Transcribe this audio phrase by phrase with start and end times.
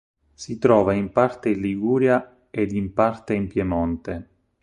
[0.33, 4.29] Si trova in parte in Liguria ed in parte in Piemonte.